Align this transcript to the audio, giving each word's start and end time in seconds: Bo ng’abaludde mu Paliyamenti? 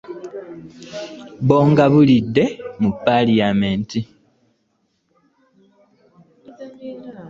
Bo 1.47 1.57
ng’abaludde 1.69 2.45
mu 2.81 2.91
Paliyamenti? 3.03 3.99